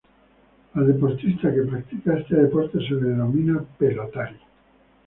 [0.73, 4.39] Al deportista que practica este deporte se le denomina "pelotari".